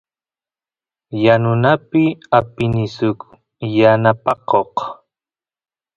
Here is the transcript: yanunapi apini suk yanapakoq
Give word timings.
yanunapi 1.23 2.03
apini 2.37 2.85
suk 2.95 3.19
yanapakoq 3.77 4.73